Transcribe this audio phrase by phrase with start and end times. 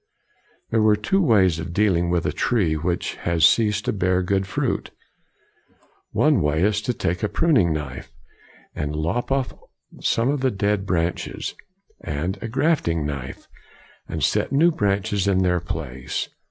[0.71, 4.47] There are two ways of dealing with a tree which has ceased to bear good
[4.47, 4.89] fruit.
[6.09, 8.11] One way is to take a pruning knife,
[8.73, 9.53] and lop off
[9.99, 11.53] some of the dead branches,
[12.03, 13.47] and a grafting knife,
[14.09, 16.29] and set new branches in their place.